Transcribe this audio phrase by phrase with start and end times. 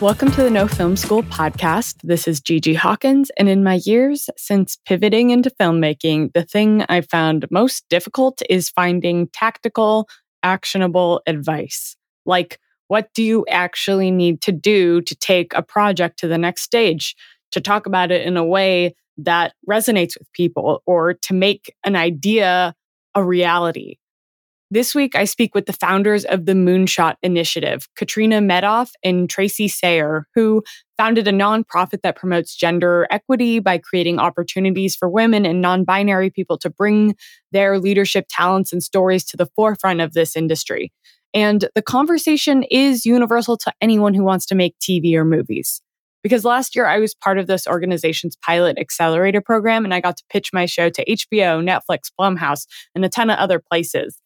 [0.00, 1.96] Welcome to the No Film School podcast.
[2.02, 7.02] This is GG Hawkins, and in my years since pivoting into filmmaking, the thing I
[7.02, 10.08] found most difficult is finding tactical,
[10.42, 11.96] actionable advice.
[12.24, 12.58] Like,
[12.88, 17.14] what do you actually need to do to take a project to the next stage,
[17.52, 21.94] to talk about it in a way that resonates with people, or to make an
[21.94, 22.74] idea
[23.14, 23.98] a reality?
[24.72, 29.66] This week, I speak with the founders of the Moonshot Initiative, Katrina Medoff and Tracy
[29.66, 30.62] Sayre, who
[30.96, 36.30] founded a nonprofit that promotes gender equity by creating opportunities for women and non binary
[36.30, 37.16] people to bring
[37.50, 40.92] their leadership talents and stories to the forefront of this industry.
[41.34, 45.82] And the conversation is universal to anyone who wants to make TV or movies.
[46.22, 50.18] Because last year I was part of this organization's pilot accelerator program and I got
[50.18, 54.20] to pitch my show to HBO, Netflix, Blumhouse, and a ton of other places.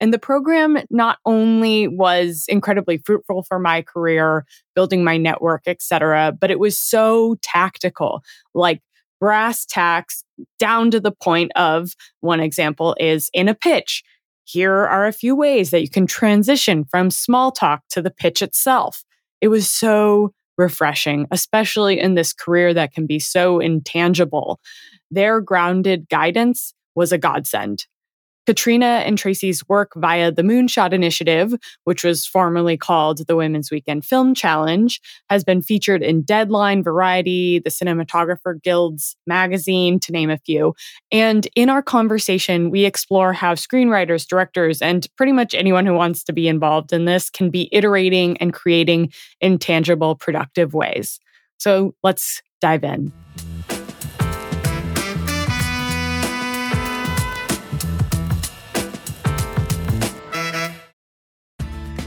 [0.00, 5.82] And the program not only was incredibly fruitful for my career, building my network, et
[5.82, 8.22] cetera, but it was so tactical,
[8.54, 8.80] like
[9.20, 10.22] brass tacks
[10.60, 14.04] down to the point of one example is in a pitch.
[14.44, 18.40] Here are a few ways that you can transition from small talk to the pitch
[18.40, 19.04] itself.
[19.40, 24.60] It was so refreshing, especially in this career that can be so intangible.
[25.10, 27.86] Their grounded guidance was a godsend.
[28.48, 31.52] Katrina and Tracy's work via the Moonshot Initiative,
[31.84, 37.58] which was formerly called the Women's Weekend Film Challenge, has been featured in Deadline, Variety,
[37.58, 40.72] the Cinematographer Guild's magazine, to name a few.
[41.12, 46.24] And in our conversation, we explore how screenwriters, directors, and pretty much anyone who wants
[46.24, 51.20] to be involved in this can be iterating and creating in tangible, productive ways.
[51.58, 53.12] So let's dive in.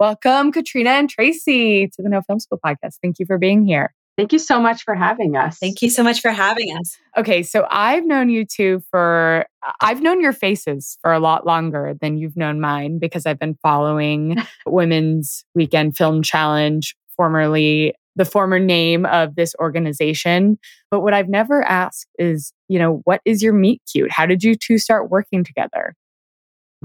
[0.00, 2.98] Welcome, Katrina and Tracy, to the No Film School podcast.
[3.00, 3.94] Thank you for being here.
[4.16, 5.58] Thank you so much for having us.
[5.58, 6.96] Thank you so much for having us.
[7.16, 9.46] Okay, so I've known you two for,
[9.80, 13.56] I've known your faces for a lot longer than you've known mine because I've been
[13.62, 20.58] following Women's Weekend Film Challenge, formerly the former name of this organization.
[20.90, 24.10] But what I've never asked is, you know, what is your meet cute?
[24.12, 25.94] How did you two start working together?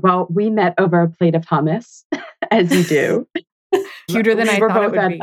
[0.02, 2.04] Well, we met over a plate of hummus,
[2.52, 3.28] as you do.
[4.10, 5.20] Cuter than we I thought it would be.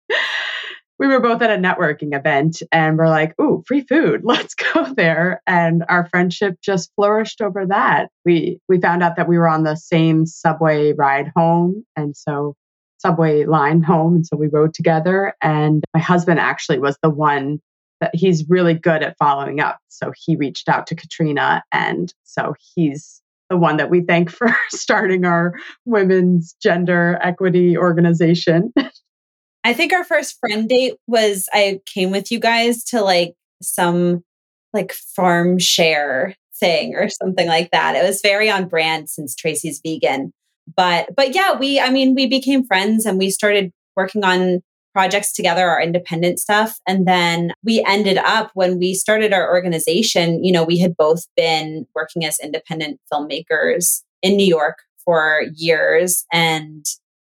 [0.98, 4.20] we were both at a networking event and we're like, ooh, free food.
[4.24, 5.42] Let's go there.
[5.46, 8.10] And our friendship just flourished over that.
[8.24, 11.84] We we found out that we were on the same subway ride home.
[11.96, 12.56] And so
[12.98, 14.14] subway line home.
[14.14, 15.34] And so we rode together.
[15.42, 17.60] And my husband actually was the one
[18.00, 19.78] that he's really good at following up.
[19.88, 21.62] So he reached out to Katrina.
[21.70, 23.20] And so he's
[23.54, 25.54] the one that we thank for starting our
[25.84, 28.72] women's gender equity organization.
[29.64, 34.24] I think our first friend date was I came with you guys to like some
[34.72, 37.94] like farm share thing or something like that.
[37.94, 40.32] It was very on brand since Tracy's vegan.
[40.76, 44.62] But but yeah, we I mean we became friends and we started working on
[44.94, 46.78] projects together, our independent stuff.
[46.86, 51.26] And then we ended up when we started our organization, you know, we had both
[51.36, 56.86] been working as independent filmmakers in New York for years and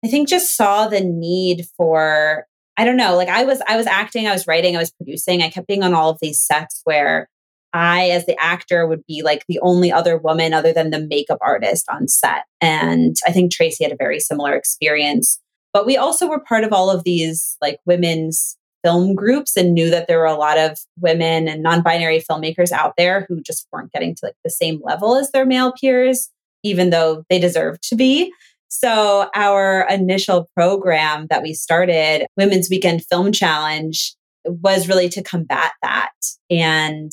[0.06, 2.46] I think just saw the need for
[2.78, 5.42] I don't know, like I was I was acting, I was writing, I was producing.
[5.42, 7.28] I kept being on all of these sets where
[7.74, 11.40] I, as the actor, would be like the only other woman other than the makeup
[11.42, 12.44] artist on set.
[12.62, 15.40] And I think Tracy had a very similar experience.
[15.75, 19.89] But we also were part of all of these like women's film groups and knew
[19.89, 23.92] that there were a lot of women and non-binary filmmakers out there who just weren't
[23.92, 26.30] getting to like the same level as their male peers,
[26.63, 28.31] even though they deserved to be.
[28.69, 35.74] So our initial program that we started, Women's Weekend Film Challenge, was really to combat
[35.81, 36.13] that
[36.50, 37.12] and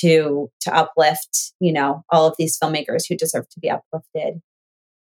[0.00, 4.40] to to uplift, you know, all of these filmmakers who deserve to be uplifted.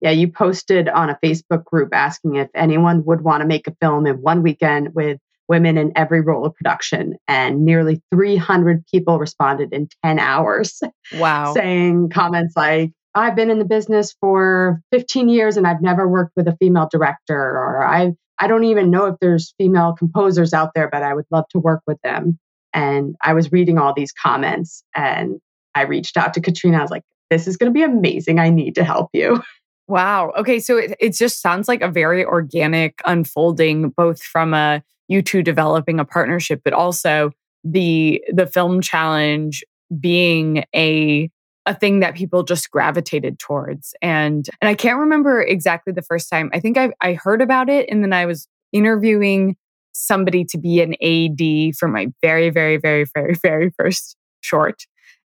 [0.05, 3.75] Yeah, you posted on a Facebook group asking if anyone would want to make a
[3.81, 5.17] film in one weekend with
[5.47, 7.15] women in every role of production.
[7.27, 10.79] And nearly 300 people responded in 10 hours.
[11.15, 11.53] Wow.
[11.55, 16.33] saying comments like, I've been in the business for 15 years and I've never worked
[16.35, 20.71] with a female director, or I, I don't even know if there's female composers out
[20.75, 22.37] there, but I would love to work with them.
[22.73, 25.39] And I was reading all these comments and
[25.73, 26.77] I reached out to Katrina.
[26.77, 28.37] I was like, this is going to be amazing.
[28.37, 29.41] I need to help you.
[29.87, 30.31] Wow.
[30.37, 30.59] Okay.
[30.59, 35.43] So it, it just sounds like a very organic unfolding, both from a you two
[35.43, 37.31] developing a partnership, but also
[37.63, 39.63] the the film challenge
[39.99, 41.29] being a
[41.67, 43.93] a thing that people just gravitated towards.
[44.01, 46.49] And and I can't remember exactly the first time.
[46.53, 49.55] I think I I heard about it and then I was interviewing
[49.93, 54.83] somebody to be an AD for my very, very, very, very, very first short.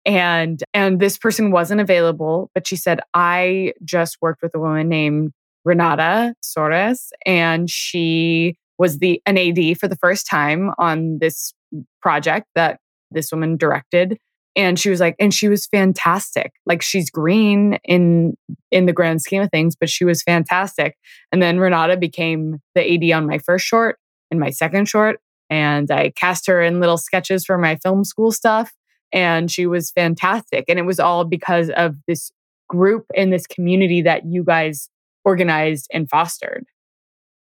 [0.08, 4.88] And and this person wasn't available, but she said, I just worked with a woman
[4.88, 5.32] named
[5.66, 11.52] Renata Soares, and she was the an AD for the first time on this
[12.00, 14.16] project that this woman directed.
[14.56, 16.52] And she was like, and she was fantastic.
[16.64, 18.34] Like she's green in
[18.70, 20.96] in the grand scheme of things, but she was fantastic.
[21.32, 23.99] And then Renata became the AD on my first short
[24.31, 25.20] in my second short.
[25.50, 28.72] And I cast her in little sketches for my film school stuff.
[29.12, 30.64] And she was fantastic.
[30.69, 32.31] And it was all because of this
[32.69, 34.88] group and this community that you guys
[35.25, 36.66] organized and fostered.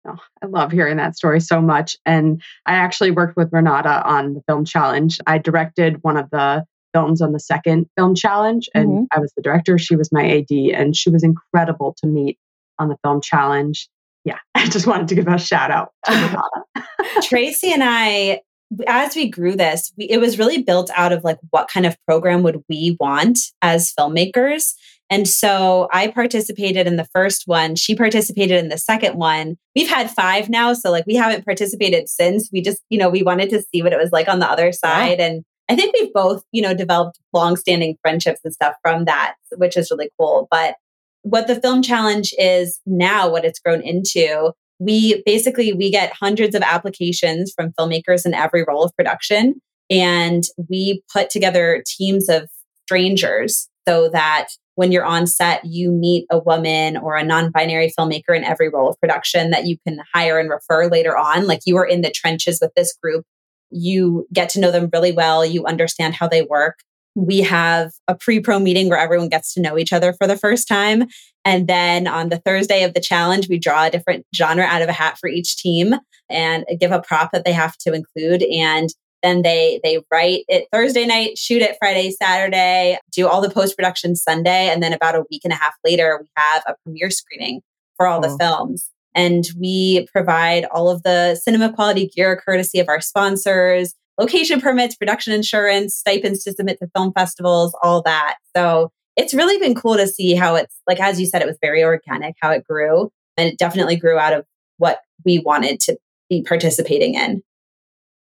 [0.08, 1.98] Oh, I love hearing that story so much.
[2.06, 5.20] And I actually worked with Renata on the film challenge.
[5.28, 6.64] I directed one of the
[6.94, 9.04] films on the second film challenge, and mm-hmm.
[9.12, 9.78] I was the director.
[9.78, 12.40] She was my AD, and she was incredible to meet
[12.80, 13.90] on the film challenge
[14.26, 16.12] yeah, I just wanted to give a shout out to
[16.76, 17.22] Renata.
[17.28, 18.42] Tracy and I,
[18.88, 21.98] as we grew this, we, it was really built out of like what kind of
[22.06, 24.74] program would we want as filmmakers.
[25.10, 27.76] And so I participated in the first one.
[27.76, 29.58] She participated in the second one.
[29.76, 30.74] We've had five now.
[30.74, 32.50] So, like, we haven't participated since.
[32.54, 34.72] We just, you know, we wanted to see what it was like on the other
[34.72, 35.20] side.
[35.20, 39.78] And I think we've both, you know, developed long-standing friendships and stuff from that, which
[39.78, 40.48] is really cool.
[40.52, 40.76] But
[41.24, 46.56] what the film challenge is now what it's grown into we basically we get hundreds
[46.56, 52.50] of applications from filmmakers in every role of production and we put together teams of
[52.86, 58.36] strangers so that when you're on set you meet a woman or a non-binary filmmaker
[58.36, 61.46] in every role of production that you can hire and refer later on.
[61.48, 63.26] Like you are in the trenches with this group.
[63.72, 65.46] You get to know them really well.
[65.46, 66.80] You understand how they work.
[67.16, 70.38] We have a pre pro meeting where everyone gets to know each other for the
[70.38, 71.08] first time.
[71.50, 74.88] And then on the Thursday of the challenge, we draw a different genre out of
[74.88, 75.96] a hat for each team
[76.30, 78.44] and give a prop that they have to include.
[78.44, 78.90] And
[79.24, 83.76] then they they write it Thursday night, shoot it Friday, Saturday, do all the post
[83.76, 87.10] production Sunday, and then about a week and a half later, we have a premiere
[87.10, 87.62] screening
[87.98, 88.30] for all oh.
[88.30, 88.92] the films.
[89.16, 94.96] And we provide all of the cinema quality gear courtesy of our sponsors location permits,
[94.96, 98.36] production insurance, stipends to submit to film festivals, all that.
[98.56, 101.58] So it's really been cool to see how it's like, as you said, it was
[101.62, 103.12] very organic, how it grew.
[103.36, 104.46] And it definitely grew out of
[104.78, 105.98] what we wanted to
[106.30, 107.44] be participating in.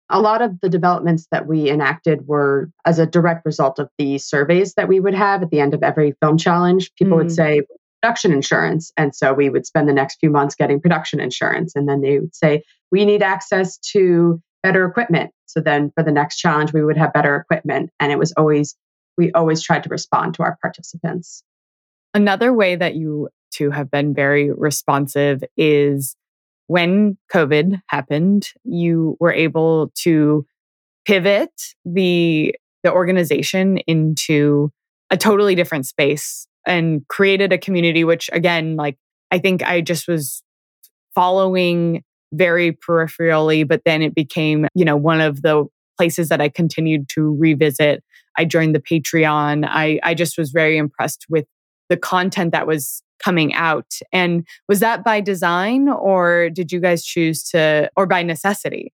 [0.09, 4.19] A lot of the developments that we enacted were as a direct result of the
[4.19, 6.91] surveys that we would have at the end of every film challenge.
[6.95, 7.23] People mm.
[7.23, 7.63] would say,
[8.01, 8.91] production insurance.
[8.95, 11.73] And so we would spend the next few months getting production insurance.
[11.75, 15.31] And then they would say, we need access to better equipment.
[15.47, 17.89] So then for the next challenge, we would have better equipment.
[17.99, 18.75] And it was always,
[19.17, 21.43] we always tried to respond to our participants.
[22.13, 26.15] Another way that you two have been very responsive is
[26.67, 30.45] when COVID happened, you were able to
[31.05, 31.51] pivot
[31.85, 34.71] the the organization into
[35.09, 38.97] a totally different space and created a community which again like
[39.31, 40.43] I think I just was
[41.15, 42.03] following
[42.33, 45.65] very peripherally, but then it became, you know, one of the
[45.97, 48.03] places that I continued to revisit.
[48.37, 49.67] I joined the Patreon.
[49.67, 51.45] I, I just was very impressed with
[51.89, 53.91] the content that was coming out.
[54.11, 58.93] And was that by design or did you guys choose to, or by necessity?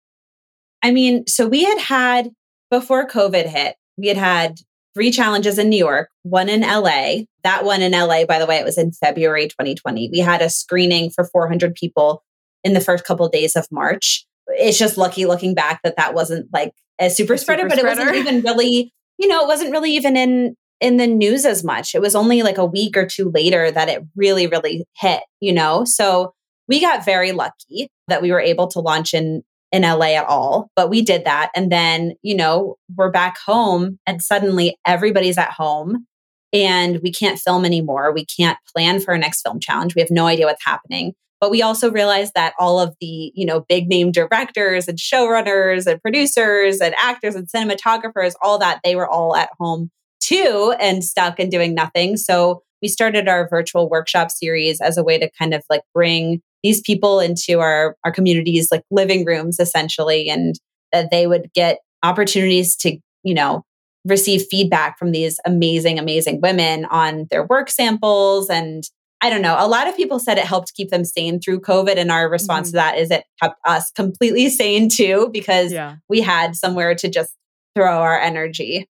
[0.83, 2.29] I mean, so we had had
[2.69, 4.59] before COVID hit, we had had
[4.93, 7.19] three challenges in New York, one in LA.
[7.43, 10.09] That one in LA, by the way, it was in February 2020.
[10.11, 12.23] We had a screening for 400 people
[12.63, 14.25] in the first couple of days of March.
[14.47, 17.79] It's just lucky looking back that that wasn't like a super a spreader, super but
[17.79, 21.63] it wasn't even really, you know, it wasn't really even in in the news as
[21.63, 21.95] much.
[21.95, 25.51] It was only like a week or two later that it really, really hit, you
[25.51, 25.85] know?
[25.85, 26.33] So
[26.67, 29.43] we got very lucky that we were able to launch in
[29.73, 31.51] in LA at all, but we did that.
[31.53, 36.05] And then, you know, we're back home and suddenly everybody's at home
[36.53, 38.13] and we can't film anymore.
[38.13, 39.93] We can't plan for our next film challenge.
[39.93, 41.13] We have no idea what's happening.
[41.39, 45.85] But we also realized that all of the, you know, big name directors and showrunners
[45.85, 51.03] and producers and actors and cinematographers, all that, they were all at home too and
[51.03, 52.17] stuck and doing nothing.
[52.17, 56.41] So we started our virtual workshop series as a way to kind of like bring
[56.63, 60.55] these people into our our communities like living rooms essentially and
[60.91, 63.63] that they would get opportunities to you know
[64.05, 68.83] receive feedback from these amazing amazing women on their work samples and
[69.21, 69.55] I don't know.
[69.57, 71.97] A lot of people said it helped keep them sane through COVID.
[71.97, 72.77] And our response mm-hmm.
[72.77, 75.95] to that is it kept us completely sane too, because yeah.
[76.07, 77.33] we had somewhere to just
[77.75, 78.87] throw our energy.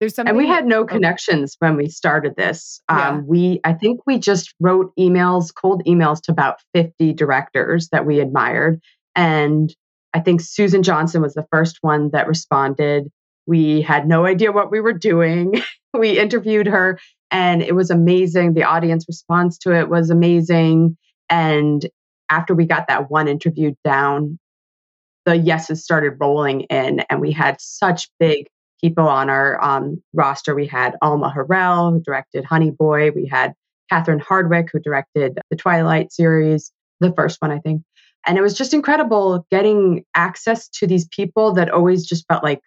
[0.00, 2.80] There's something, and we had no connections when we started this.
[2.90, 3.10] Yeah.
[3.10, 8.06] Um, we, I think, we just wrote emails, cold emails to about 50 directors that
[8.06, 8.80] we admired,
[9.14, 9.74] and
[10.14, 13.10] I think Susan Johnson was the first one that responded.
[13.46, 15.62] We had no idea what we were doing.
[15.98, 16.98] we interviewed her,
[17.30, 18.54] and it was amazing.
[18.54, 20.96] The audience response to it was amazing,
[21.28, 21.86] and
[22.30, 24.38] after we got that one interview down,
[25.26, 28.46] the yeses started rolling in, and we had such big
[28.80, 30.54] people on our um, roster.
[30.54, 33.10] We had Alma Har'el, who directed Honey Boy.
[33.10, 33.52] We had
[33.90, 37.82] Catherine Hardwicke, who directed the Twilight series, the first one, I think.
[38.26, 42.60] And it was just incredible getting access to these people that always just felt like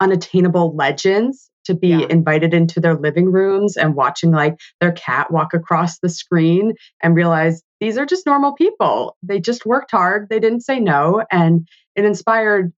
[0.00, 2.06] unattainable legends to be yeah.
[2.10, 7.14] invited into their living rooms and watching like their cat walk across the screen and
[7.14, 9.16] realize these are just normal people.
[9.22, 10.28] They just worked hard.
[10.28, 11.24] They didn't say no.
[11.30, 12.72] And it inspired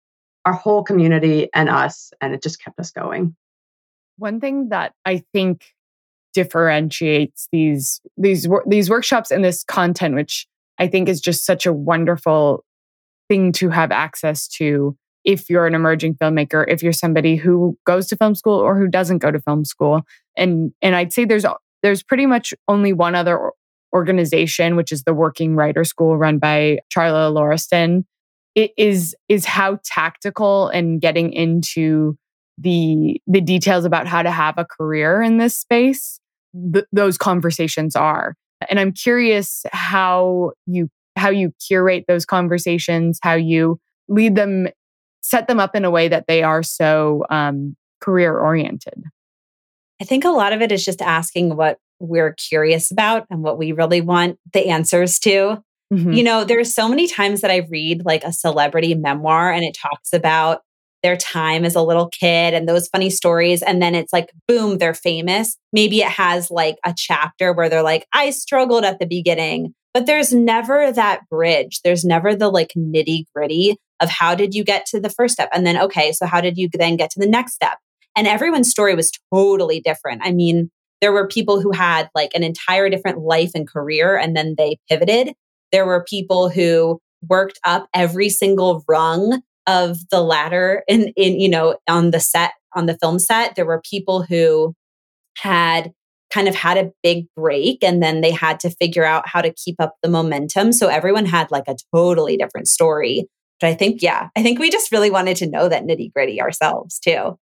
[0.44, 3.34] our whole community and us, and it just kept us going.
[4.18, 5.64] One thing that I think
[6.34, 10.46] differentiates these these these workshops and this content, which
[10.78, 12.64] I think is just such a wonderful
[13.28, 18.06] thing to have access to if you're an emerging filmmaker, if you're somebody who goes
[18.08, 20.02] to film school or who doesn't go to film school.
[20.36, 21.46] And and I'd say there's
[21.82, 23.50] there's pretty much only one other
[23.94, 28.04] organization, which is the Working Writer School run by Charla Lauriston,
[28.54, 32.16] it is is how tactical and getting into
[32.58, 36.20] the the details about how to have a career in this space
[36.72, 38.36] th- those conversations are
[38.70, 43.78] and i'm curious how you how you curate those conversations how you
[44.08, 44.68] lead them
[45.24, 49.04] set them up in a way that they are so um, career oriented
[50.00, 53.56] i think a lot of it is just asking what we're curious about and what
[53.56, 55.62] we really want the answers to
[55.92, 56.12] Mm-hmm.
[56.12, 59.76] You know, there's so many times that I read like a celebrity memoir and it
[59.80, 60.62] talks about
[61.02, 63.62] their time as a little kid and those funny stories.
[63.62, 65.56] And then it's like, boom, they're famous.
[65.72, 70.06] Maybe it has like a chapter where they're like, I struggled at the beginning, but
[70.06, 71.80] there's never that bridge.
[71.84, 75.48] There's never the like nitty gritty of how did you get to the first step?
[75.52, 77.78] And then, okay, so how did you then get to the next step?
[78.16, 80.22] And everyone's story was totally different.
[80.24, 80.70] I mean,
[81.00, 84.78] there were people who had like an entire different life and career and then they
[84.88, 85.34] pivoted
[85.74, 91.48] there were people who worked up every single rung of the ladder in, in you
[91.48, 94.72] know on the set on the film set there were people who
[95.36, 95.92] had
[96.30, 99.52] kind of had a big break and then they had to figure out how to
[99.52, 103.26] keep up the momentum so everyone had like a totally different story
[103.60, 106.40] but i think yeah i think we just really wanted to know that nitty gritty
[106.40, 107.38] ourselves too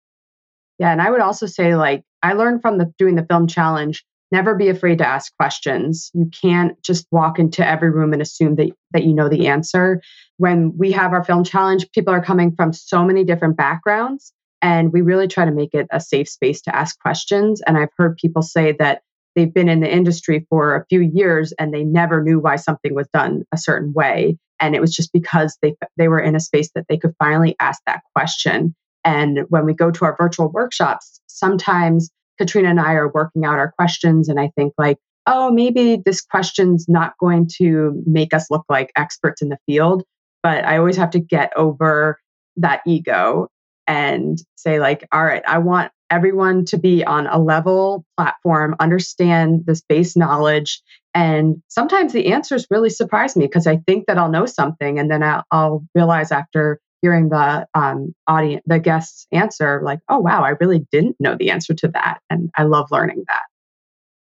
[0.77, 4.03] yeah and i would also say like i learned from the doing the film challenge
[4.31, 6.11] never be afraid to ask questions.
[6.13, 10.01] You can't just walk into every room and assume that, that you know the answer.
[10.37, 14.93] When we have our film challenge, people are coming from so many different backgrounds, and
[14.93, 17.61] we really try to make it a safe space to ask questions.
[17.65, 19.01] And I've heard people say that
[19.35, 22.93] they've been in the industry for a few years and they never knew why something
[22.93, 24.37] was done a certain way.
[24.59, 27.55] And it was just because they, they were in a space that they could finally
[27.59, 28.75] ask that question.
[29.05, 33.59] And when we go to our virtual workshops, sometimes Katrina and I are working out
[33.59, 34.29] our questions.
[34.29, 38.91] And I think, like, oh, maybe this question's not going to make us look like
[38.95, 40.03] experts in the field.
[40.41, 42.19] But I always have to get over
[42.57, 43.47] that ego
[43.87, 49.65] and say, like, all right, I want everyone to be on a level platform, understand
[49.65, 50.81] this base knowledge.
[51.13, 54.99] And sometimes the answers really surprise me because I think that I'll know something.
[54.99, 60.19] And then I'll, I'll realize after hearing the um, audience, the guest's answer, like, oh,
[60.19, 62.19] wow, I really didn't know the answer to that.
[62.29, 63.43] And I love learning that.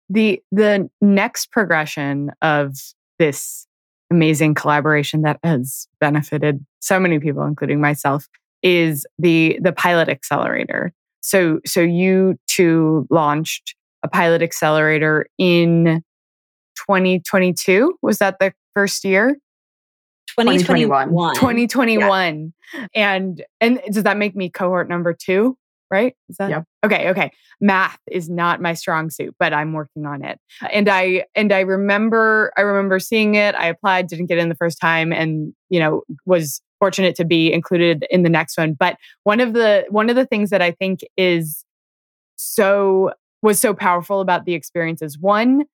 [0.08, 2.76] The, the next progression of
[3.18, 3.66] this
[4.10, 8.28] amazing collaboration that has benefited so many people, including myself,
[8.62, 10.92] is the the pilot accelerator.
[11.22, 16.02] So so you two launched a pilot accelerator in
[16.76, 17.98] 2022.
[18.02, 19.36] Was that the first year?
[20.38, 21.08] 2021.
[21.34, 22.52] 2021.
[22.74, 22.86] Yeah.
[22.94, 25.56] And and does that make me cohort number 2?
[25.92, 26.16] right?
[26.30, 26.64] Is that yep.
[26.84, 27.10] okay?
[27.10, 27.30] Okay.
[27.60, 30.40] Math is not my strong suit, but I'm working on it.
[30.72, 33.54] And I and I remember I remember seeing it.
[33.54, 37.52] I applied, didn't get in the first time, and you know was fortunate to be
[37.52, 38.72] included in the next one.
[38.72, 41.64] But one of the one of the things that I think is
[42.36, 43.12] so
[43.42, 45.64] was so powerful about the experience is one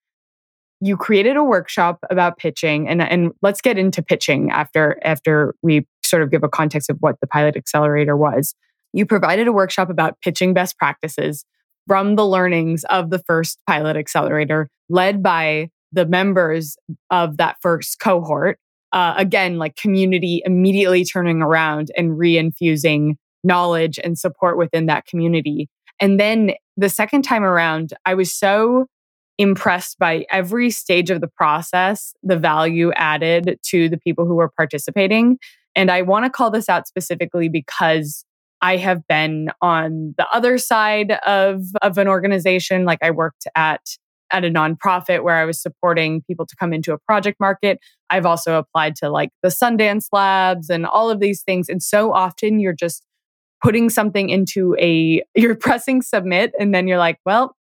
[0.81, 5.87] you created a workshop about pitching and and let's get into pitching after after we
[6.05, 8.55] sort of give a context of what the pilot accelerator was
[8.93, 11.45] you provided a workshop about pitching best practices
[11.87, 16.77] from the learnings of the first pilot accelerator, led by the members
[17.11, 18.59] of that first cohort.
[18.93, 23.15] Uh, again, like community immediately turning around and reinfusing
[23.45, 25.69] knowledge and support within that community.
[26.01, 28.87] And then the second time around, I was so
[29.39, 34.51] impressed by every stage of the process, the value added to the people who were
[34.51, 35.39] participating.
[35.77, 38.25] And I want to call this out specifically because
[38.61, 42.85] I have been on the other side of, of an organization.
[42.85, 43.83] Like I worked at
[44.31, 47.79] at a nonprofit where I was supporting people to come into a project market.
[48.11, 51.69] I've also applied to like the Sundance Labs and all of these things.
[51.69, 53.05] And so often you're just
[53.63, 57.55] putting something into a, you're pressing submit and then you're like, well,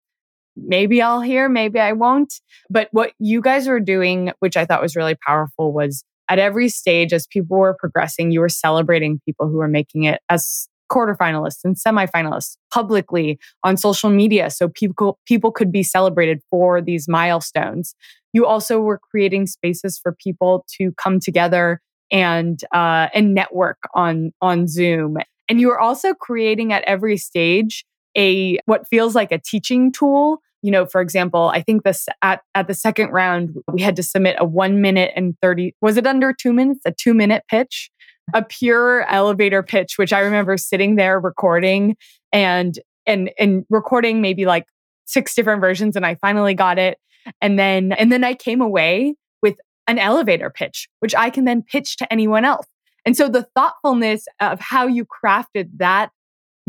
[0.56, 2.34] maybe I'll hear, maybe I won't.
[2.70, 6.70] But what you guys were doing, which I thought was really powerful, was at every
[6.70, 11.60] stage as people were progressing, you were celebrating people who were making it as quarterfinalists
[11.64, 17.96] and semifinalists publicly on social media so people people could be celebrated for these milestones.
[18.34, 24.32] You also were creating spaces for people to come together and uh, and network on
[24.42, 25.18] on zoom.
[25.48, 27.86] And you were also creating at every stage
[28.18, 30.42] a what feels like a teaching tool.
[30.62, 34.02] You know for example i think this at, at the second round we had to
[34.02, 36.80] submit a one minute and 30 was it under two minutes?
[36.86, 37.92] A two minute pitch
[38.34, 41.96] a pure elevator pitch, which I remember sitting there recording
[42.32, 44.66] and and and recording maybe like
[45.06, 46.98] six different versions and I finally got it.
[47.42, 49.56] And then and then I came away with
[49.88, 52.66] an elevator pitch, which I can then pitch to anyone else.
[53.06, 56.10] And so the thoughtfulness of how you crafted that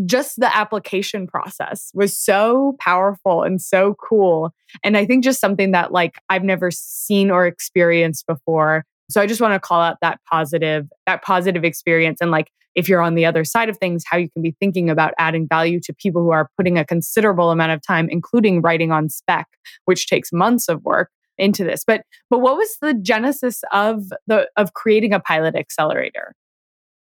[0.05, 4.53] just the application process was so powerful and so cool.
[4.85, 9.27] And I think just something that like I've never seen or experienced before so I
[9.27, 12.19] just want to call out that positive, that positive experience.
[12.21, 14.91] And like, if you're on the other side of things, how you can be thinking
[14.91, 18.93] about adding value to people who are putting a considerable amount of time, including writing
[18.93, 19.47] on spec,
[19.87, 21.85] which takes months of work into this.
[21.87, 26.35] But but what was the genesis of the of creating a pilot accelerator?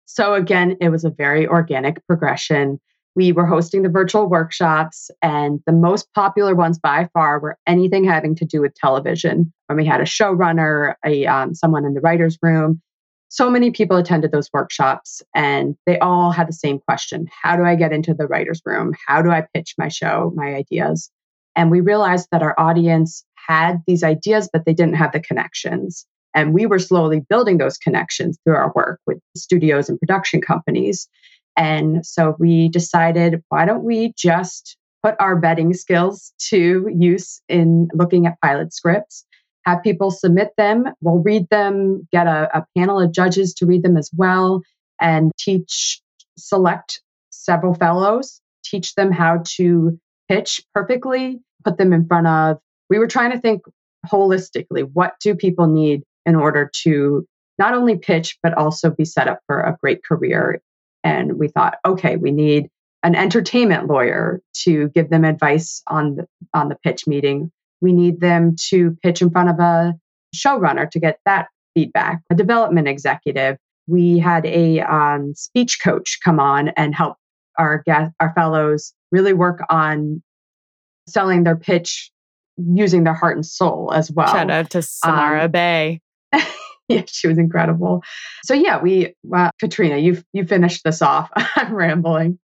[0.05, 2.79] So again, it was a very organic progression
[3.15, 8.03] we were hosting the virtual workshops, and the most popular ones by far were anything
[8.03, 9.51] having to do with television.
[9.67, 12.81] When we had a showrunner, a um, someone in the writers' room,
[13.29, 17.63] so many people attended those workshops, and they all had the same question: How do
[17.63, 18.93] I get into the writers' room?
[19.07, 21.09] How do I pitch my show, my ideas?
[21.55, 26.05] And we realized that our audience had these ideas, but they didn't have the connections.
[26.33, 31.09] And we were slowly building those connections through our work with studios and production companies.
[31.57, 37.89] And so we decided, why don't we just put our vetting skills to use in
[37.93, 39.25] looking at pilot scripts?
[39.65, 43.83] Have people submit them, we'll read them, get a, a panel of judges to read
[43.83, 44.63] them as well,
[44.99, 46.01] and teach,
[46.37, 52.57] select several fellows, teach them how to pitch perfectly, put them in front of.
[52.89, 53.61] We were trying to think
[54.07, 57.25] holistically what do people need in order to
[57.59, 60.59] not only pitch, but also be set up for a great career
[61.03, 62.67] and we thought, okay, we need
[63.03, 67.51] an entertainment lawyer to give them advice on the, on the pitch meeting.
[67.81, 69.93] We need them to pitch in front of a
[70.35, 73.57] showrunner to get that feedback, a development executive.
[73.87, 77.17] We had a um, speech coach come on and help
[77.57, 80.21] our guest, our fellows really work on
[81.07, 82.11] selling their pitch
[82.57, 84.31] using their heart and soul as well.
[84.31, 86.01] Shout out to Samara um, Bay.
[86.95, 88.03] yeah, she was incredible.
[88.43, 89.15] So yeah, we
[89.59, 91.29] Katrina, you've you finished this off.
[91.35, 92.39] I'm rambling.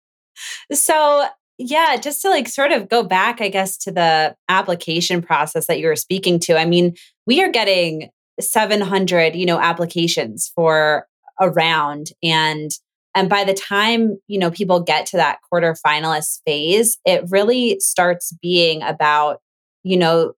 [0.72, 1.26] So
[1.58, 5.80] yeah, just to like sort of go back, I guess, to the application process that
[5.80, 6.58] you were speaking to.
[6.58, 6.96] I mean,
[7.28, 11.08] we are getting 700, you know, applications for
[11.40, 12.72] a round and
[13.16, 17.80] and by the time, you know, people get to that quarter finalist phase, it really
[17.80, 19.40] starts being about,
[19.84, 20.34] you know,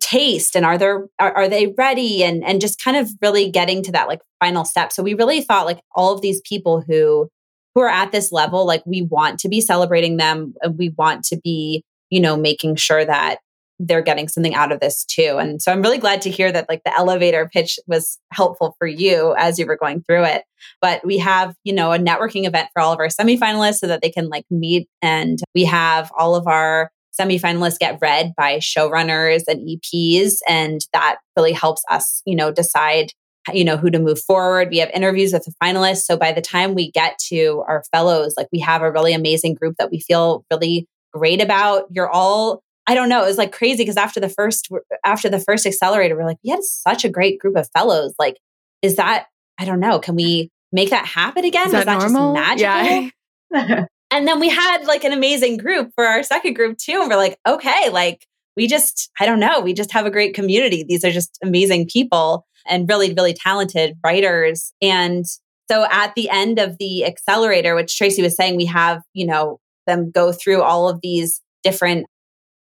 [0.00, 3.82] taste and are there are, are they ready and and just kind of really getting
[3.82, 4.92] to that like final step.
[4.92, 7.28] So we really thought like all of these people who
[7.74, 11.24] who are at this level, like we want to be celebrating them and we want
[11.24, 13.38] to be, you know, making sure that
[13.80, 15.36] they're getting something out of this too.
[15.38, 18.86] And so I'm really glad to hear that like the elevator pitch was helpful for
[18.86, 20.44] you as you were going through it.
[20.80, 24.00] But we have, you know, a networking event for all of our semifinalists so that
[24.00, 29.42] they can like meet and we have all of our semifinalists get read by showrunners
[29.46, 33.12] and EPs and that really helps us, you know, decide
[33.52, 36.40] you know who to move forward we have interviews with the finalists so by the
[36.40, 40.00] time we get to our fellows like we have a really amazing group that we
[40.00, 43.22] feel really great about you're all I don't know.
[43.22, 44.68] It was like crazy because after the first
[45.04, 48.14] after the first accelerator, we're like, we had such a great group of fellows.
[48.18, 48.36] Like,
[48.82, 49.26] is that
[49.58, 49.98] I don't know?
[49.98, 51.66] Can we make that happen again?
[51.66, 52.34] Is that, that normal?
[52.34, 53.10] just magical?
[53.52, 53.84] Yeah.
[54.14, 57.00] and then we had like an amazing group for our second group too.
[57.00, 60.34] And we're like, okay, like we just, I don't know, we just have a great
[60.34, 60.84] community.
[60.84, 64.72] These are just amazing people and really, really talented writers.
[64.80, 65.26] And
[65.68, 69.58] so at the end of the accelerator, which Tracy was saying, we have, you know,
[69.88, 72.06] them go through all of these different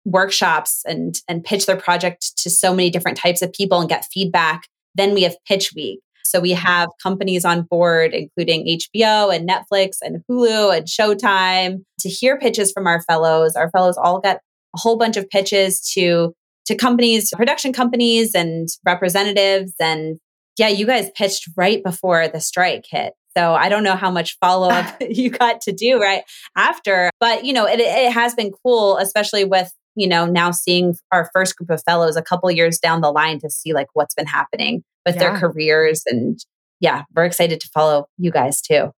[0.05, 4.07] workshops and and pitch their project to so many different types of people and get
[4.13, 6.01] feedback then we have pitch week
[6.31, 12.09] so we have companies on board including hbo and netflix and hulu and showtime to
[12.09, 13.55] hear pitches from our fellows.
[13.55, 14.41] Our fellows all get
[14.75, 16.35] a whole bunch of pitches to
[16.67, 19.73] to companies production companies and representatives.
[19.81, 20.19] And
[20.59, 23.15] yeah you guys pitched right before the strike hit.
[23.37, 26.23] So I don't know how much follow up you got to do right
[26.57, 30.95] after, but you know, it, it has been cool, especially with you know, now seeing
[31.13, 34.15] our first group of fellows a couple years down the line to see like what's
[34.15, 35.21] been happening with yeah.
[35.21, 36.03] their careers.
[36.07, 36.39] And
[36.81, 38.91] yeah, we're excited to follow you guys too.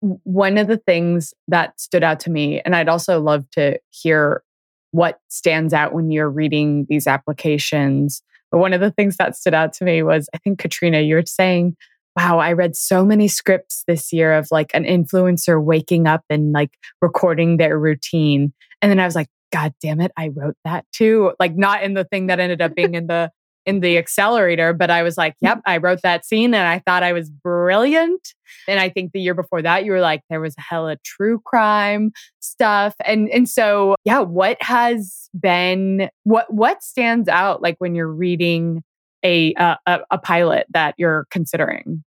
[0.00, 4.42] One of the things that stood out to me, and I'd also love to hear
[4.92, 8.22] what stands out when you're reading these applications.
[8.50, 11.16] But one of the things that stood out to me was I think, Katrina, you
[11.16, 11.76] were saying,
[12.16, 16.52] wow, I read so many scripts this year of like an influencer waking up and
[16.52, 16.70] like
[17.02, 18.54] recording their routine.
[18.80, 21.32] And then I was like, God damn it, I wrote that too.
[21.38, 23.30] Like not in the thing that ended up being in the
[23.66, 25.48] in the accelerator, but I was like, mm.
[25.48, 28.34] yep, I wrote that scene and I thought I was brilliant.
[28.68, 31.40] And I think the year before that, you were like, there was a hella true
[31.44, 32.94] crime stuff.
[33.04, 38.82] And and so yeah, what has been what what stands out like when you're reading
[39.24, 42.04] a uh, a, a pilot that you're considering?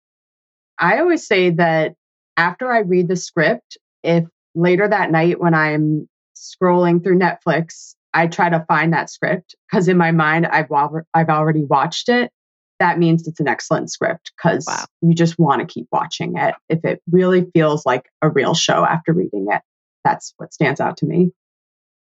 [0.80, 1.94] I always say that
[2.36, 6.08] after I read the script, if later that night when I'm
[6.44, 10.68] scrolling through Netflix, I try to find that script because in my mind, I've,
[11.14, 12.32] I've already watched it.
[12.80, 14.86] That means it's an excellent script because wow.
[15.02, 16.56] you just want to keep watching it.
[16.70, 19.62] If it really feels like a real show after reading it,
[20.04, 21.32] that's what stands out to me.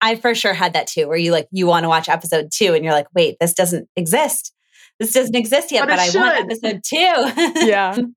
[0.01, 2.73] I for sure had that too, where you like, you want to watch episode two
[2.73, 4.53] and you're like, wait, this doesn't exist.
[4.99, 6.21] This doesn't exist yet, but, but I should.
[6.21, 7.65] want episode two.
[7.65, 7.97] yeah.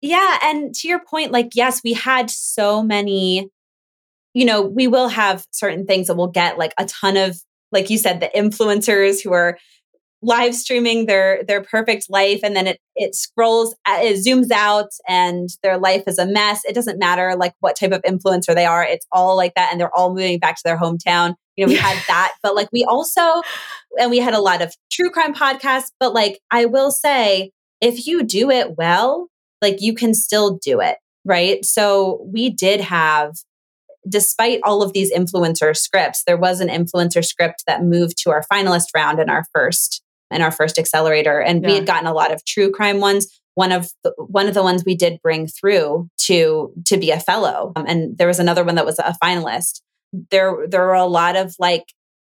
[0.00, 0.36] Yeah.
[0.42, 3.48] And to your point, like, yes, we had so many
[4.34, 7.40] you know, we will have certain things that will get like a ton of,
[7.72, 9.58] like you said, the influencers who are
[10.22, 14.88] live streaming their their perfect life and then it it scrolls uh, it zooms out
[15.06, 16.62] and their life is a mess.
[16.64, 18.82] It doesn't matter like what type of influencer they are.
[18.82, 21.34] It's all like that and they're all moving back to their hometown.
[21.56, 23.42] You know we had that but like we also
[24.00, 28.06] and we had a lot of true crime podcasts but like i will say if
[28.06, 29.28] you do it well
[29.62, 31.64] like you can still do it right?
[31.64, 33.34] So we did have
[34.08, 38.44] despite all of these influencer scripts, there was an influencer script that moved to our
[38.52, 41.68] finalist round in our first in our first accelerator, and yeah.
[41.68, 43.26] we had gotten a lot of true crime ones.
[43.54, 47.20] One of the, one of the ones we did bring through to to be a
[47.20, 49.80] fellow, um, and there was another one that was a finalist.
[50.30, 51.84] There there were a lot of like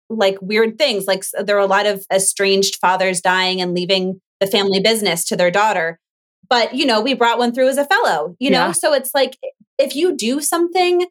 [0.08, 4.46] like weird things, like there were a lot of estranged fathers dying and leaving the
[4.46, 5.98] family business to their daughter.
[6.48, 8.36] But you know, we brought one through as a fellow.
[8.38, 8.72] You know, yeah.
[8.72, 9.36] so it's like
[9.78, 11.06] if you do something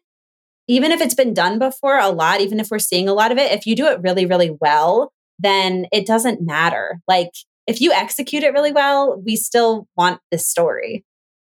[0.68, 3.38] even if it's been done before a lot, even if we're seeing a lot of
[3.38, 7.00] it, if you do it really, really well, then it doesn't matter.
[7.06, 7.30] Like
[7.66, 11.04] if you execute it really well, we still want this story.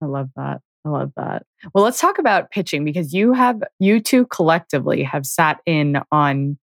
[0.01, 0.61] I love that.
[0.85, 1.43] I love that.
[1.73, 6.57] Well, let's talk about pitching because you have, you two collectively have sat in on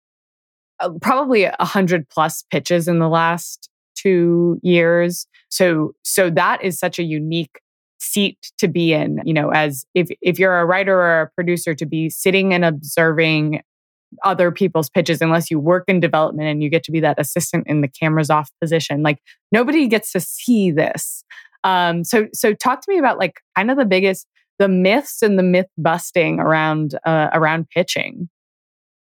[0.80, 5.28] uh, probably a hundred plus pitches in the last two years.
[5.50, 7.60] So, so that is such a unique
[8.00, 11.74] seat to be in, you know, as if if you're a writer or a producer
[11.76, 13.62] to be sitting and observing
[14.24, 17.66] other people's pitches unless you work in development and you get to be that assistant
[17.68, 19.04] in the cameras off position.
[19.04, 19.20] Like
[19.52, 21.24] nobody gets to see this.
[21.64, 24.28] Um, so so talk to me about like kind of the biggest
[24.60, 28.30] the myths and the myth busting around uh, around pitching.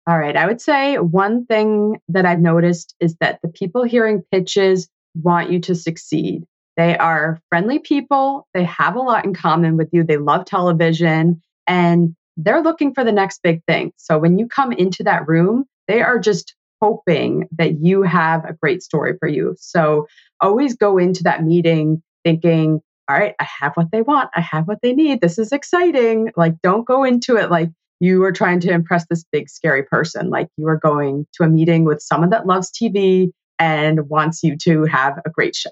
[0.07, 4.23] All right, I would say one thing that I've noticed is that the people hearing
[4.31, 6.45] pitches want you to succeed.
[6.77, 8.47] They are friendly people.
[8.53, 10.03] They have a lot in common with you.
[10.03, 13.91] They love television and they're looking for the next big thing.
[13.97, 18.53] So when you come into that room, they are just hoping that you have a
[18.53, 19.55] great story for you.
[19.59, 20.07] So
[20.39, 24.29] always go into that meeting thinking, all right, I have what they want.
[24.35, 25.21] I have what they need.
[25.21, 26.31] This is exciting.
[26.35, 30.29] Like, don't go into it like you are trying to impress this big, scary person.
[30.29, 34.55] Like, you are going to a meeting with someone that loves TV and wants you
[34.57, 35.71] to have a great show.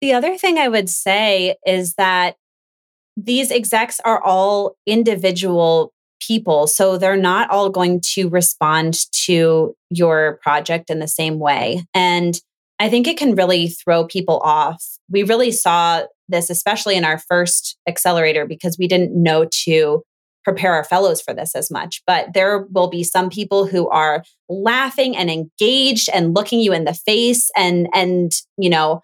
[0.00, 2.36] The other thing I would say is that
[3.16, 6.66] these execs are all individual people.
[6.66, 11.84] So they're not all going to respond to your project in the same way.
[11.94, 12.38] And
[12.78, 14.84] I think it can really throw people off.
[15.10, 20.02] We really saw this, especially in our first accelerator, because we didn't know to
[20.44, 22.02] prepare our fellows for this as much.
[22.06, 26.84] But there will be some people who are laughing and engaged and looking you in
[26.84, 29.02] the face and, and, you know,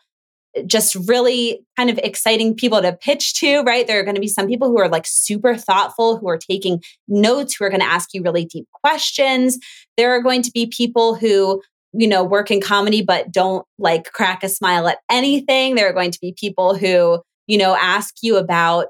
[0.66, 3.86] just really kind of exciting people to pitch to, right?
[3.86, 6.82] There are going to be some people who are like super thoughtful, who are taking
[7.08, 9.58] notes, who are going to ask you really deep questions.
[9.96, 11.62] There are going to be people who,
[11.92, 15.74] you know, work in comedy but don't like crack a smile at anything.
[15.74, 18.86] There are going to be people who, you know, ask you about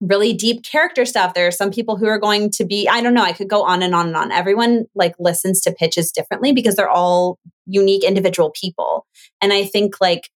[0.00, 1.34] really deep character stuff.
[1.34, 3.62] There are some people who are going to be, I don't know, I could go
[3.62, 4.32] on and on and on.
[4.32, 9.06] Everyone like listens to pitches differently because they're all unique individual people.
[9.40, 10.28] And I think like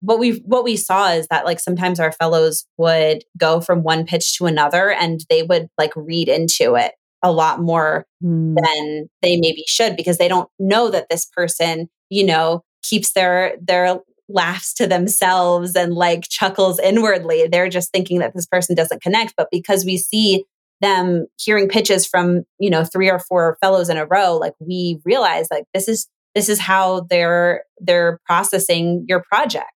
[0.00, 4.04] what we what we saw is that like sometimes our fellows would go from one
[4.04, 8.54] pitch to another and they would like read into it a lot more mm.
[8.54, 13.56] than they maybe should because they don't know that this person you know keeps their
[13.60, 17.46] their laughs to themselves and like chuckles inwardly.
[17.46, 19.34] They're just thinking that this person doesn't connect.
[19.36, 20.44] But because we see
[20.80, 25.00] them hearing pitches from you know three or four fellows in a row like we
[25.06, 29.70] realize like this is this is how they're they're processing your project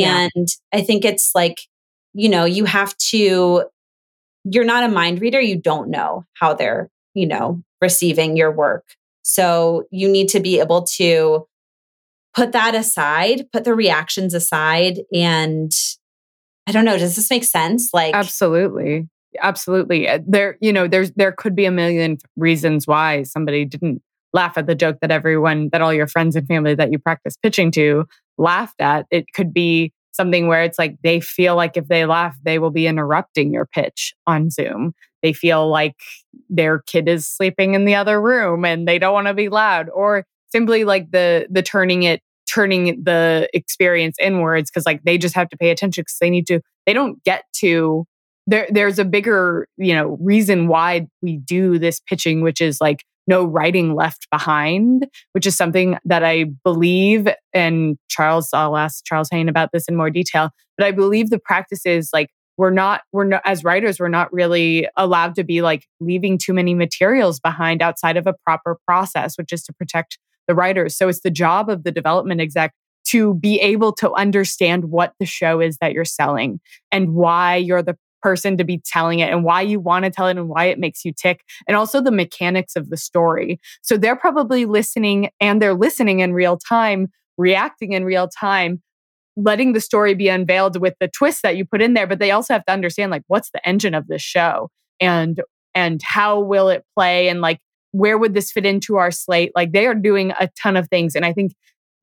[0.00, 0.28] yeah.
[0.34, 1.60] And I think it's like,
[2.12, 3.64] you know, you have to,
[4.44, 5.40] you're not a mind reader.
[5.40, 8.84] You don't know how they're, you know, receiving your work.
[9.22, 11.46] So you need to be able to
[12.34, 15.00] put that aside, put the reactions aside.
[15.12, 15.72] And
[16.66, 17.90] I don't know, does this make sense?
[17.92, 19.08] Like, absolutely.
[19.42, 20.08] Absolutely.
[20.26, 24.00] There, you know, there's, there could be a million reasons why somebody didn't
[24.36, 27.36] laugh at the joke that everyone, that all your friends and family that you practice
[27.42, 28.04] pitching to
[28.38, 29.06] laughed at.
[29.10, 32.70] It could be something where it's like they feel like if they laugh, they will
[32.70, 34.92] be interrupting your pitch on Zoom.
[35.22, 35.96] They feel like
[36.48, 39.88] their kid is sleeping in the other room and they don't want to be loud,
[39.88, 45.34] or simply like the the turning it turning the experience inwards because like they just
[45.34, 48.04] have to pay attention because they need to they don't get to
[48.46, 53.04] there there's a bigger you know reason why we do this pitching which is like
[53.26, 57.28] no writing left behind, which is something that I believe.
[57.52, 61.38] And Charles, I'll ask Charles Haine about this in more detail, but I believe the
[61.38, 65.62] practice is like we're not we're not as writers we're not really allowed to be
[65.62, 70.18] like leaving too many materials behind outside of a proper process which is to protect
[70.48, 72.72] the writers so it's the job of the development exec
[73.06, 76.60] to be able to understand what the show is that you're selling
[76.90, 80.26] and why you're the person to be telling it and why you want to tell
[80.26, 83.60] it and why it makes you tick and also the mechanics of the story.
[83.82, 88.82] So they're probably listening and they're listening in real time, reacting in real time,
[89.36, 92.30] letting the story be unveiled with the twist that you put in there, but they
[92.30, 95.42] also have to understand like what's the engine of this show and
[95.74, 97.60] and how will it play and like
[97.92, 99.52] where would this fit into our slate?
[99.54, 101.52] Like they are doing a ton of things and I think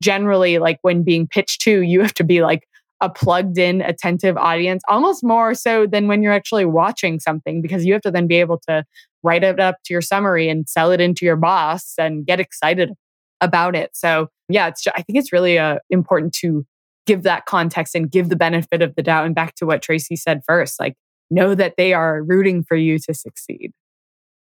[0.02, 2.66] generally like when being pitched to you have to be like
[3.04, 7.84] a plugged in, attentive audience, almost more so than when you're actually watching something, because
[7.84, 8.84] you have to then be able to
[9.22, 12.92] write it up to your summary and sell it into your boss and get excited
[13.40, 13.90] about it.
[13.94, 16.64] So, yeah, it's, I think it's really uh, important to
[17.06, 19.26] give that context and give the benefit of the doubt.
[19.26, 20.94] And back to what Tracy said first, like,
[21.30, 23.72] know that they are rooting for you to succeed.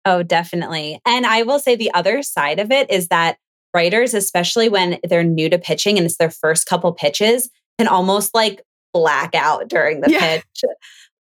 [0.04, 1.00] Oh, definitely.
[1.04, 3.36] And I will say the other side of it is that
[3.74, 8.34] writers, especially when they're new to pitching and it's their first couple pitches, can almost
[8.34, 8.62] like
[8.92, 10.18] black out during the yeah.
[10.18, 10.64] pitch.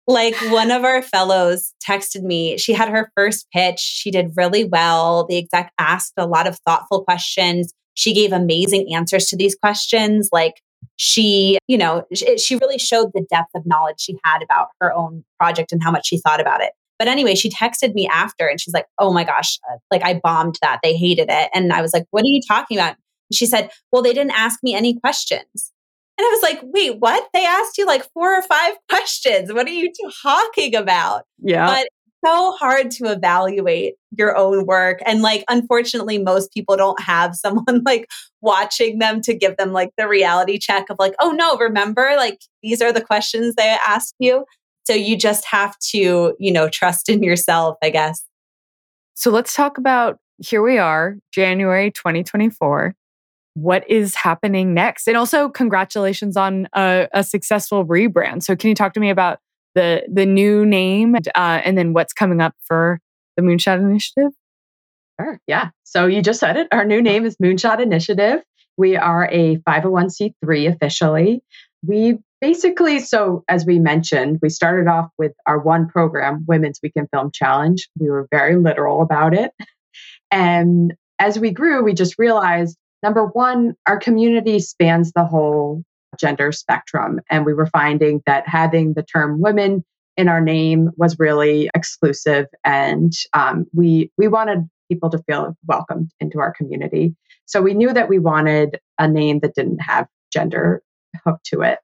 [0.08, 2.58] Like one of our fellows texted me.
[2.58, 3.80] She had her first pitch.
[3.80, 5.26] She did really well.
[5.26, 7.74] The exec asked a lot of thoughtful questions.
[7.94, 10.30] She gave amazing answers to these questions.
[10.32, 10.62] Like
[10.96, 15.26] she, you know, she really showed the depth of knowledge she had about her own
[15.40, 16.72] project and how much she thought about it.
[16.98, 20.20] But anyway, she texted me after and she's like, oh my gosh, uh, like I
[20.24, 20.80] bombed that.
[20.82, 21.50] They hated it.
[21.54, 22.96] And I was like, what are you talking about?
[23.30, 25.72] And she said, well, they didn't ask me any questions.
[26.18, 27.28] And I was like, wait, what?
[27.34, 29.54] They asked you like four or five questions.
[29.54, 29.92] What are you
[30.24, 31.24] talking about?
[31.40, 31.68] Yeah.
[31.68, 31.88] But
[32.26, 35.00] so hard to evaluate your own work.
[35.06, 38.08] And like, unfortunately, most people don't have someone like
[38.42, 42.40] watching them to give them like the reality check of like, oh no, remember, like
[42.64, 44.46] these are the questions they asked you.
[44.86, 48.24] So you just have to, you know, trust in yourself, I guess.
[49.16, 52.96] So let's talk about here we are, January 2024.
[53.58, 55.08] What is happening next?
[55.08, 58.44] And also, congratulations on a, a successful rebrand.
[58.44, 59.40] So, can you talk to me about
[59.74, 63.00] the the new name uh, and then what's coming up for
[63.36, 64.32] the Moonshot Initiative?
[65.20, 65.40] Sure.
[65.48, 65.70] Yeah.
[65.84, 66.68] So you just said it.
[66.72, 68.42] Our new name is Moonshot Initiative.
[68.78, 71.42] We are a 501c3 officially.
[71.86, 77.08] We basically, so as we mentioned, we started off with our one program, Women's Weekend
[77.12, 77.88] Film Challenge.
[78.00, 79.52] We were very literal about it.
[80.30, 85.84] And as we grew, we just realized number one, our community spans the whole
[86.20, 87.20] gender spectrum.
[87.30, 89.84] And we were finding that having the term women
[90.16, 92.48] in our name was really exclusive.
[92.64, 97.16] And um, we, we wanted people to feel welcomed into our community.
[97.46, 100.82] So we knew that we wanted a name that didn't have gender
[101.24, 101.80] hooked to it.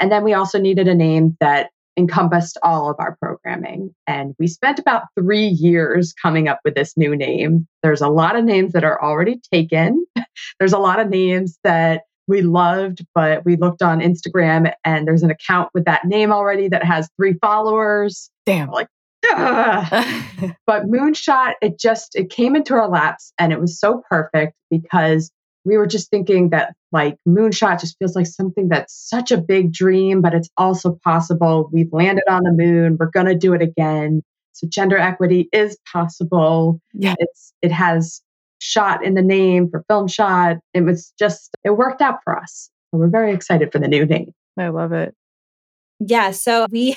[0.00, 3.94] And then we also needed a name that encompassed all of our programming.
[4.06, 7.66] And we spent about three years coming up with this new name.
[7.82, 10.04] There's a lot of names that are already taken.
[10.58, 15.22] There's a lot of names that we loved, but we looked on Instagram and there's
[15.22, 18.30] an account with that name already that has three followers.
[18.46, 18.68] Damn.
[18.70, 18.88] Like,
[20.66, 25.30] but Moonshot, it just it came into our laps and it was so perfect because
[25.66, 29.72] we were just thinking that like Moonshot just feels like something that's such a big
[29.72, 31.68] dream, but it's also possible.
[31.72, 32.96] We've landed on the moon.
[32.98, 34.22] We're gonna do it again.
[34.52, 36.80] So gender equity is possible.
[36.94, 37.14] Yeah.
[37.18, 38.22] It's it has
[38.58, 40.56] shot in the name for film shot.
[40.74, 42.70] It was just, it worked out for us.
[42.90, 44.32] So we're very excited for the new name.
[44.58, 45.14] I love it.
[46.00, 46.30] Yeah.
[46.30, 46.96] So we,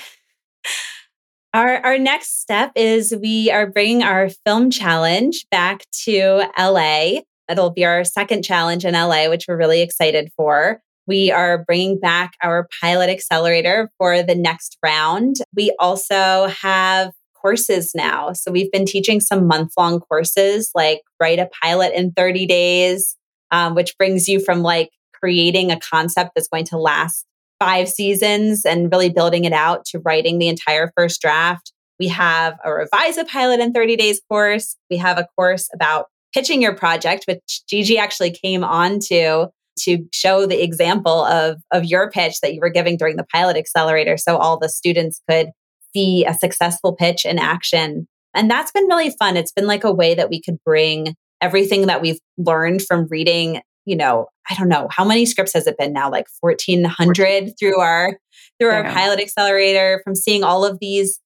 [1.53, 7.21] our, our next step is we are bringing our film challenge back to LA.
[7.49, 10.81] It'll be our second challenge in LA, which we're really excited for.
[11.07, 15.37] We are bringing back our pilot accelerator for the next round.
[15.55, 18.33] We also have courses now.
[18.33, 23.15] So we've been teaching some month long courses like write a pilot in 30 days,
[23.49, 27.25] um, which brings you from like creating a concept that's going to last
[27.59, 31.73] five seasons and really building it out to writing the entire first draft.
[31.99, 34.77] We have a revise a pilot in 30 days course.
[34.89, 39.47] We have a course about pitching your project, which GG actually came on to
[39.83, 43.55] to show the example of, of your pitch that you were giving during the pilot
[43.55, 45.51] accelerator so all the students could
[45.93, 48.07] see a successful pitch in action.
[48.33, 49.37] And that's been really fun.
[49.37, 53.61] It's been like a way that we could bring everything that we've learned from reading,
[53.85, 56.11] you know, I don't know, how many scripts has it been now?
[56.11, 58.19] Like 1400 through our
[58.59, 61.19] through our pilot accelerator from seeing all of these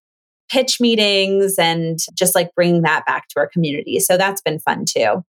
[0.54, 4.00] pitch meetings and just like bringing that back to our community.
[4.00, 5.24] So that's been fun too.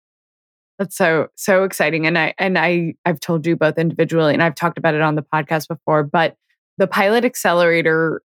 [0.79, 4.55] That's so so exciting and I and I I've told you both individually and I've
[4.55, 6.37] talked about it on the podcast before, but
[6.79, 8.23] the pilot accelerator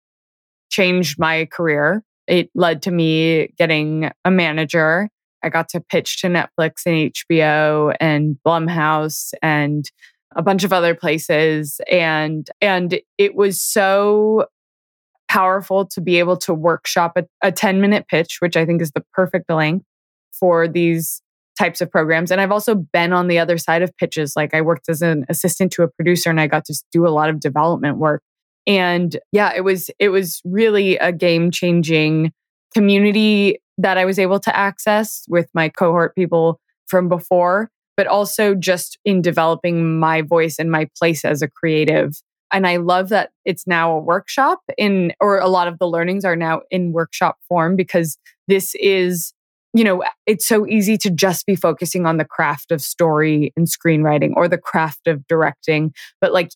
[0.70, 2.04] changed my career.
[2.28, 5.08] It led to me getting a manager.
[5.42, 9.84] I got to pitch to Netflix and HBO and Blumhouse and
[10.36, 14.46] a bunch of other places and and it was so
[15.34, 18.92] powerful to be able to workshop a, a 10 minute pitch which i think is
[18.92, 19.84] the perfect length
[20.32, 21.20] for these
[21.58, 24.60] types of programs and i've also been on the other side of pitches like i
[24.60, 27.40] worked as an assistant to a producer and i got to do a lot of
[27.40, 28.22] development work
[28.66, 32.32] and yeah, it was it was really a game-changing
[32.72, 38.54] community that I was able to access with my cohort people from before, but also
[38.54, 42.12] just in developing my voice and my place as a creative.
[42.54, 46.24] And I love that it's now a workshop in, or a lot of the learnings
[46.24, 48.16] are now in workshop form because
[48.48, 49.34] this is,
[49.74, 53.66] you know, it's so easy to just be focusing on the craft of story and
[53.66, 55.92] screenwriting or the craft of directing.
[56.20, 56.50] But like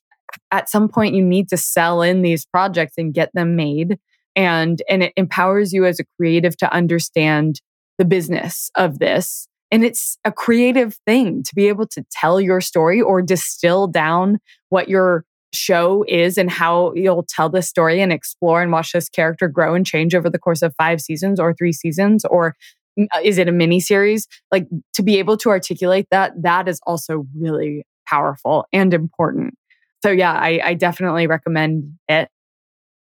[0.51, 3.99] at some point you need to sell in these projects and get them made
[4.37, 7.61] and and it empowers you as a creative to understand
[7.99, 12.61] the business of this and it's a creative thing to be able to tell your
[12.61, 14.39] story or distill down
[14.71, 15.25] what your
[15.55, 19.75] show is and how you'll tell this story and explore and watch this character grow
[19.75, 22.55] and change over the course of five seasons or three seasons or
[23.01, 26.81] uh, is it a mini series like to be able to articulate that that is
[26.87, 29.55] also really powerful and important
[30.03, 32.29] So yeah, I, I definitely recommend it.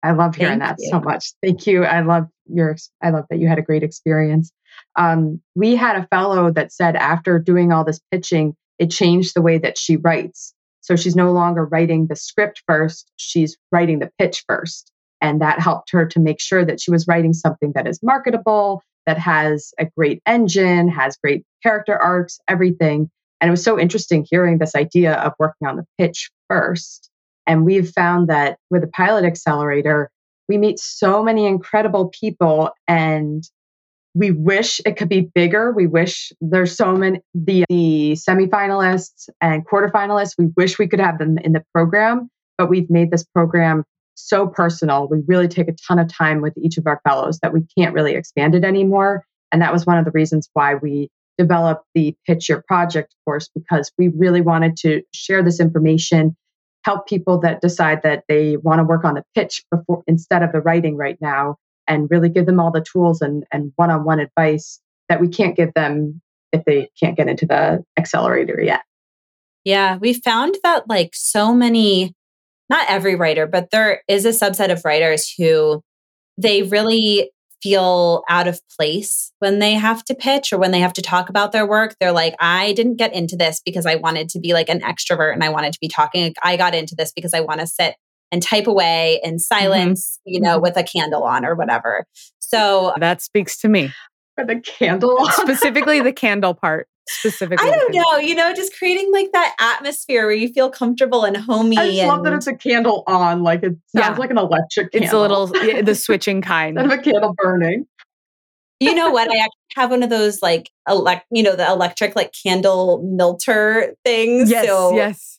[0.02, 0.90] I love hearing Thank that you.
[0.90, 1.32] so much.
[1.42, 1.84] Thank you.
[1.84, 4.52] I love your I love that you had a great experience.
[4.96, 9.42] Um, we had a fellow that said after doing all this pitching, it changed the
[9.42, 10.52] way that she writes.
[10.84, 14.92] So she's no longer writing the script first, she's writing the pitch first.
[15.22, 18.82] And that helped her to make sure that she was writing something that is marketable,
[19.06, 23.10] that has a great engine, has great character arcs, everything.
[23.40, 27.08] And it was so interesting hearing this idea of working on the pitch first.
[27.46, 30.10] And we've found that with the pilot accelerator,
[30.50, 33.42] we meet so many incredible people and
[34.14, 35.72] we wish it could be bigger.
[35.72, 40.34] We wish there's so many the the semifinalists and quarterfinalists.
[40.38, 43.84] We wish we could have them in the program, but we've made this program
[44.14, 45.08] so personal.
[45.08, 47.94] We really take a ton of time with each of our fellows that we can't
[47.94, 49.24] really expand it anymore.
[49.50, 53.48] And that was one of the reasons why we developed the Pitch Your Project course
[53.52, 56.36] because we really wanted to share this information,
[56.84, 60.52] help people that decide that they want to work on the pitch before instead of
[60.52, 61.56] the writing right now
[61.88, 65.72] and really give them all the tools and, and one-on-one advice that we can't give
[65.74, 66.20] them
[66.52, 68.82] if they can't get into the accelerator yet.
[69.64, 72.14] Yeah, we found that like so many,
[72.68, 75.82] not every writer, but there is a subset of writers who
[76.38, 77.30] they really
[77.62, 81.30] feel out of place when they have to pitch or when they have to talk
[81.30, 81.96] about their work.
[81.98, 85.32] They're like, I didn't get into this because I wanted to be like an extrovert
[85.32, 86.34] and I wanted to be talking.
[86.42, 87.94] I got into this because I want to sit
[88.32, 89.38] and type away in mm-hmm.
[89.38, 90.34] silence, mm-hmm.
[90.34, 90.62] you know, mm-hmm.
[90.62, 92.06] with a candle on or whatever.
[92.38, 93.92] So that speaks to me.
[94.36, 96.88] For the candle, specifically the candle part.
[97.06, 98.16] Specifically, I don't know.
[98.16, 101.76] You know, just creating like that atmosphere where you feel comfortable and homey.
[101.76, 102.08] I just and...
[102.08, 103.42] love that it's a candle on.
[103.42, 104.16] Like it sounds yeah.
[104.16, 104.90] like an electric.
[104.90, 105.04] Candle.
[105.04, 105.46] It's a little
[105.84, 107.86] the switching kind of a candle burning.
[108.80, 109.30] You know what?
[109.30, 113.94] I actually have one of those like elect, you know, the electric like candle milter
[114.04, 114.50] things.
[114.50, 115.38] Yes, so yes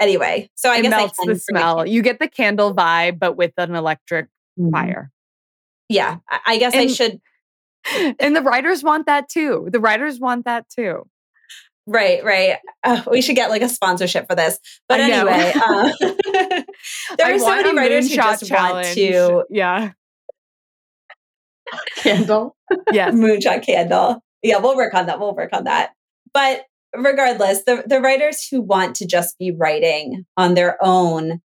[0.00, 1.86] anyway, so I it guess melts the smell.
[1.86, 4.26] You get the candle vibe, but with an electric
[4.58, 4.70] mm-hmm.
[4.70, 5.10] fire.
[5.88, 7.20] Yeah, I guess and, I should.
[8.18, 9.68] And the writers want that too.
[9.70, 11.04] The writers want that too.
[11.86, 12.58] Right, right.
[12.82, 14.58] Uh, we should get like a sponsorship for this.
[14.88, 15.92] But anyway, uh,
[17.16, 18.86] there are so many writers who just challenge.
[18.86, 19.44] want to.
[19.50, 19.92] Yeah.
[21.98, 22.56] Candle.
[22.92, 23.10] Yeah.
[23.10, 24.20] Moonshot candle.
[24.42, 25.20] Yeah, we'll work on that.
[25.20, 25.92] We'll work on that.
[26.34, 26.64] But
[26.94, 31.40] regardless, the, the writers who want to just be writing on their own,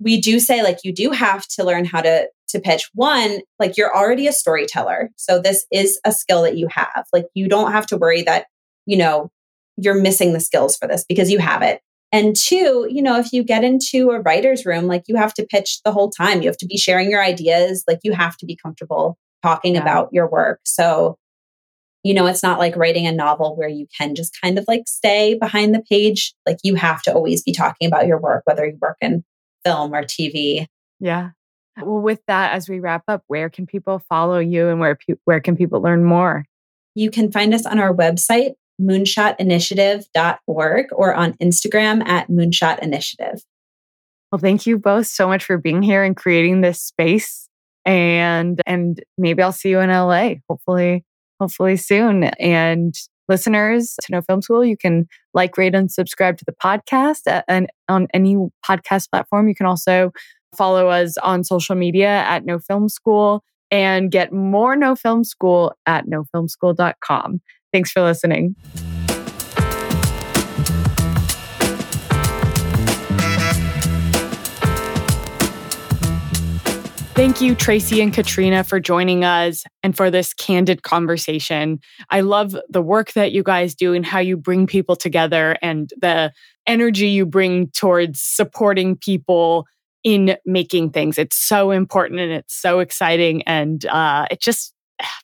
[0.00, 2.88] we do say like you do have to learn how to to pitch.
[2.94, 5.10] One, like you're already a storyteller.
[5.16, 7.04] So this is a skill that you have.
[7.12, 8.46] Like you don't have to worry that,
[8.86, 9.30] you know,
[9.76, 11.80] you're missing the skills for this because you have it.
[12.12, 15.46] And two, you know, if you get into a writer's room, like you have to
[15.46, 16.42] pitch the whole time.
[16.42, 17.82] You have to be sharing your ideas.
[17.88, 19.80] Like you have to be comfortable talking yeah.
[19.80, 20.60] about your work.
[20.64, 21.18] So
[22.04, 24.82] you know, it's not like writing a novel where you can just kind of like
[24.86, 26.34] stay behind the page.
[26.46, 29.24] Like you have to always be talking about your work, whether you work in
[29.64, 30.66] film or TV.
[31.00, 31.30] Yeah.
[31.82, 35.16] Well, with that, as we wrap up, where can people follow you and where pe-
[35.24, 36.44] where can people learn more?
[36.94, 43.42] You can find us on our website, moonshotinitiative.org, or on Instagram at moonshotinitiative.
[44.30, 47.48] Well, thank you both so much for being here and creating this space.
[47.86, 50.34] And and maybe I'll see you in LA.
[50.48, 51.04] Hopefully,
[51.44, 52.24] hopefully soon.
[52.40, 52.94] And
[53.28, 57.68] listeners to No Film School, you can like, rate, and subscribe to the podcast and
[57.88, 58.36] on any
[58.66, 59.46] podcast platform.
[59.48, 60.10] You can also
[60.56, 65.74] follow us on social media at No Film School and get more No Film School
[65.84, 67.42] at nofilmschool.com.
[67.72, 68.56] Thanks for listening.
[77.14, 81.78] Thank you, Tracy and Katrina, for joining us and for this candid conversation.
[82.10, 85.92] I love the work that you guys do and how you bring people together and
[86.00, 86.32] the
[86.66, 89.64] energy you bring towards supporting people
[90.02, 91.16] in making things.
[91.16, 93.42] It's so important and it's so exciting.
[93.42, 94.74] And uh, it just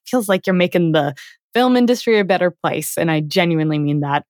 [0.06, 1.12] feels like you're making the
[1.54, 2.96] film industry a better place.
[2.96, 4.24] And I genuinely mean that.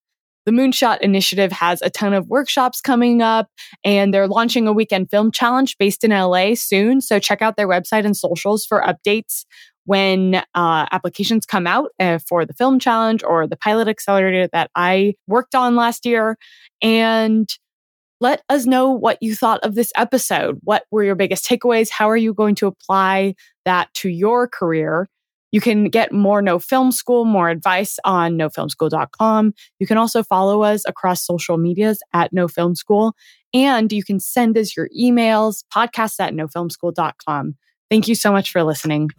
[0.46, 3.48] The Moonshot Initiative has a ton of workshops coming up,
[3.84, 7.00] and they're launching a weekend film challenge based in LA soon.
[7.00, 9.44] So check out their website and socials for updates
[9.84, 14.70] when uh, applications come out uh, for the film challenge or the pilot accelerator that
[14.74, 16.36] I worked on last year.
[16.80, 17.48] And
[18.20, 20.58] let us know what you thought of this episode.
[20.62, 21.90] What were your biggest takeaways?
[21.90, 23.34] How are you going to apply
[23.64, 25.08] that to your career?
[25.52, 29.54] You can get more No Film School, more advice on nofilmschool.com.
[29.78, 33.14] You can also follow us across social medias at No Film School.
[33.52, 37.56] And you can send us your emails, podcasts at nofilmschool.com.
[37.90, 39.10] Thank you so much for listening.